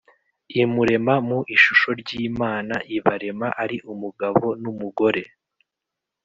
[0.61, 5.23] imurema mu ishusho ry'Imana; ibarema ari umugabo n'umugore.